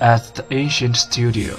[0.00, 1.54] at the ancient studio.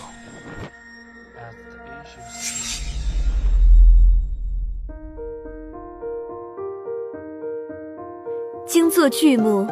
[8.67, 9.67] 精作剧目，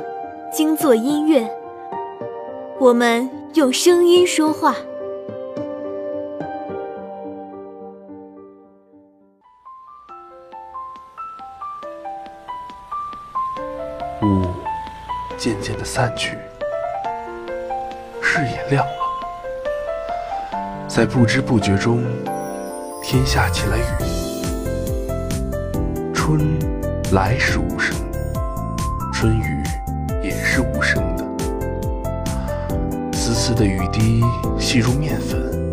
[0.51, 1.49] 精作音乐，
[2.79, 4.75] 我们用声音说话。
[14.21, 14.45] 雾
[15.37, 16.37] 渐渐的散去，
[18.35, 18.91] 视野亮了，
[20.87, 22.03] 在不知不觉中，
[23.03, 23.83] 天下起了雨。
[26.15, 26.57] 春
[27.11, 27.95] 来时无声，
[29.13, 29.63] 春雨
[30.23, 31.23] 也是无声的。
[33.11, 34.23] 丝丝的雨滴
[34.57, 35.71] 细如面粉，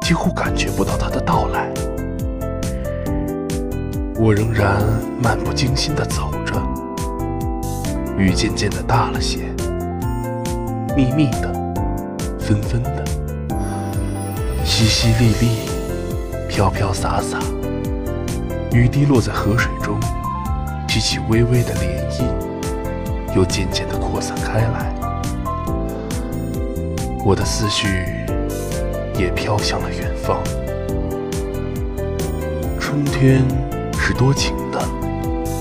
[0.00, 1.68] 几乎感觉不到它的到来。
[4.16, 4.80] 我仍然
[5.20, 6.54] 漫不经心地走着。
[8.16, 9.52] 雨渐渐的大了些，
[10.94, 11.63] 密密的，
[12.46, 13.02] 纷纷的，
[14.66, 15.48] 淅淅沥沥，
[16.46, 17.38] 飘飘洒洒。
[18.70, 19.98] 雨滴落在河水中，
[20.86, 22.22] 激起微微的涟漪，
[23.34, 24.94] 又渐渐的扩散开来。
[27.24, 28.04] 我的思绪
[29.18, 30.38] 也飘向了远方。
[32.78, 33.42] 春天
[33.98, 34.78] 是多情的，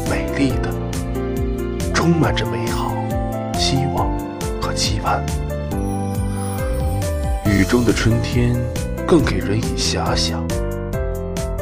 [0.09, 0.70] 美丽的。
[1.94, 2.92] 充满着美好、
[3.54, 4.09] 希望
[4.61, 5.23] 和期盼。
[7.53, 8.55] 雨中的春天
[9.07, 10.43] 更给人以遐想。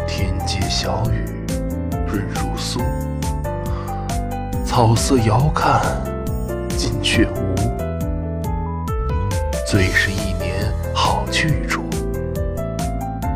[0.08, 1.26] 天街小雨，
[2.08, 2.80] 润如酥。
[4.64, 5.82] 草色遥看
[6.78, 7.56] 近却无。
[9.68, 11.84] 最是一年好去处。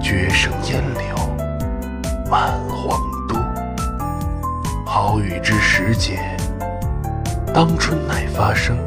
[0.02, 1.18] 绝胜烟柳
[2.32, 3.36] 满皇都。
[4.86, 6.20] 好雨知时节。
[7.54, 8.78] 当春乃发生，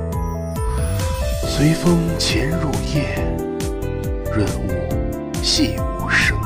[1.47, 3.19] 随风潜入夜，
[4.39, 4.71] 润物
[5.43, 6.39] 细无声。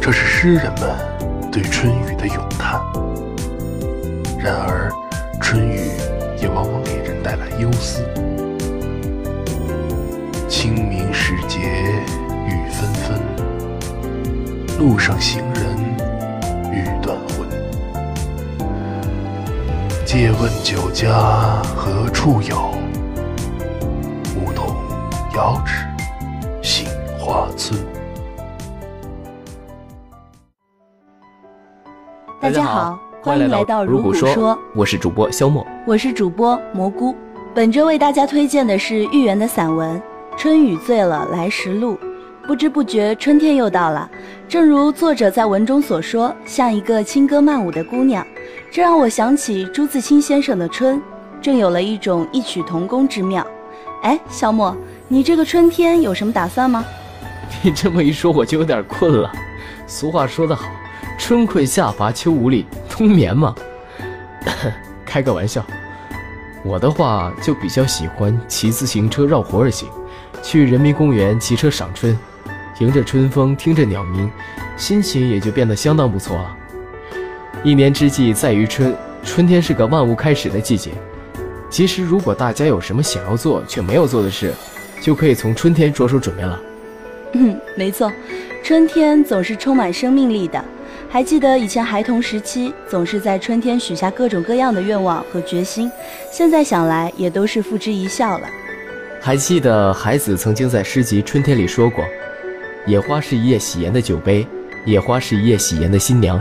[0.00, 0.90] 这是诗人们
[1.52, 2.80] 对春雨的咏叹。
[4.36, 4.90] 然而，
[5.40, 5.88] 春雨
[6.40, 8.02] 也往往给人带来忧思。
[10.48, 11.60] 清明时节
[12.48, 13.20] 雨纷纷，
[14.80, 15.76] 路上行人
[16.72, 17.46] 欲断魂。
[20.04, 22.74] 借问酒家何处有？
[25.36, 25.84] 遥指
[26.62, 26.88] 杏
[27.18, 27.78] 花村。
[32.40, 37.14] 大家好，欢迎来到如果说，我是主播肖墨，我是主播蘑菇。
[37.54, 40.00] 本周为大家推荐的是豫园的散文
[40.38, 41.96] 《春雨醉了来时路》。
[42.46, 44.10] 不知不觉，春天又到了。
[44.48, 48.26] 正如作者在文中所说，像一个轻歌曼舞的姑娘，
[48.70, 50.96] 这让我想起朱自清先生的《春》，
[51.42, 53.46] 正有了一种异曲同工之妙。
[54.02, 54.76] 哎，肖莫，
[55.08, 56.84] 你这个春天有什么打算吗？
[57.62, 59.30] 你这么一说，我就有点困了。
[59.86, 60.68] 俗话说得好，
[61.16, 63.54] 春困夏乏秋无力，冬眠嘛。
[65.06, 65.64] 开个玩笑，
[66.64, 69.88] 我的话就比较喜欢骑自行车绕湖而行，
[70.42, 72.16] 去人民公园骑车赏春。
[72.80, 74.28] 迎着春风，听着鸟鸣，
[74.76, 76.56] 心情也就变得相当不错了。
[77.62, 80.90] 一年之计在于春，春天是个万物开始的季节。
[81.70, 84.52] 其实，如果大家有什么想要做却没有做的事，
[85.00, 86.60] 就可以从春天着手准备了。
[87.32, 88.12] 嗯，没错，
[88.62, 90.62] 春天总是充满生命力的。
[91.08, 95.90] 还记得以前孩童时期，总是在春天许下各种各样的愿望和决心，
[96.32, 98.48] 现在想来也都是付之一笑了。
[99.20, 102.04] 还记得孩子曾经在诗集《春天》里说过。
[102.86, 104.46] 野花是一夜喜颜的酒杯，
[104.84, 106.40] 野花是一夜喜颜的新娘。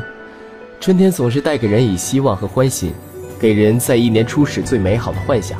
[0.79, 2.93] 春天总是带给人以希望和欢喜，
[3.39, 5.59] 给人在一年初始最美好的幻想。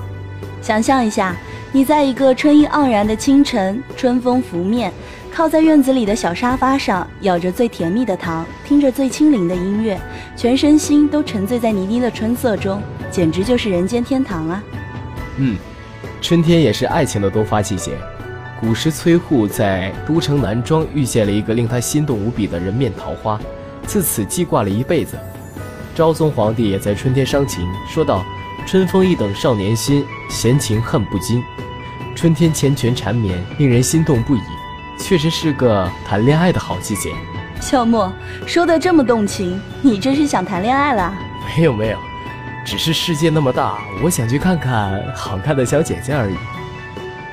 [0.62, 1.36] 想象一下，
[1.76, 4.90] 你在一个春意盎然的清晨，春风拂面，
[5.30, 10.00] 靠在院子里的小沙发上，咬着最甜蜜的糖，听着最轻灵的音乐，
[10.38, 14.64] 全身心都沉醉在泥泞的春色中，简直就是人间天堂啊！
[15.36, 15.58] 嗯，
[16.22, 17.92] 春天也是爱情的多发季节。
[18.62, 23.38] 古时崔护在都城南庄遇见了一个令他心动无比的人面桃花，
[23.86, 25.18] 自此记挂了一辈子。
[25.94, 28.24] 昭宗皇帝也在春天伤情，说道
[28.66, 31.44] ：“春风一等少年心，闲情恨不禁。”
[32.16, 34.42] 春天缱绻缠绵，令人心动不已，
[34.98, 37.12] 确实是个谈恋爱的好季节。
[37.60, 38.12] 小莫
[38.46, 41.14] 说的这么动情，你这是想谈恋爱了？
[41.46, 41.98] 没有没有，
[42.66, 46.36] 只是世界那么大，我想去看看好看的小姐姐而已。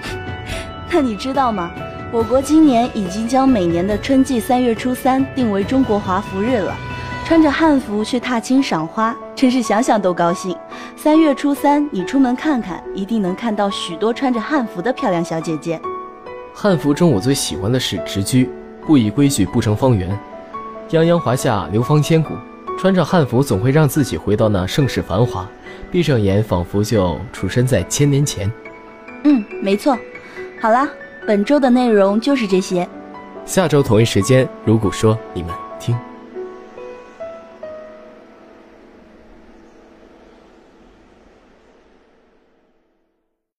[0.90, 1.70] 那你知道吗？
[2.10, 6.76] 我国今年已经将每年的春季三月初三定为中国华服日了。
[7.24, 10.54] 穿着汉服去踏青赏花，真是想想都高兴。
[11.02, 15.80] 三月初三，你出门看看，一定能看到许多穿着汉服的漂亮小姐姐。
[16.54, 18.48] 汉服中，我最喜欢的是直居，
[18.86, 20.16] 不以规矩不成方圆，
[20.88, 22.32] 泱泱华夏，流芳千古。
[22.78, 25.44] 穿着汉服，总会让自己回到那盛世繁华，
[25.90, 28.48] 闭上眼，仿佛就处身在千年前。
[29.24, 29.98] 嗯，没错。
[30.60, 30.88] 好啦，
[31.26, 32.88] 本周的内容就是这些。
[33.44, 35.98] 下周同一时间，如果说你们听。